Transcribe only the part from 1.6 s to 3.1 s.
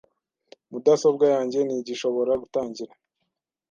ntigishobora gutangira.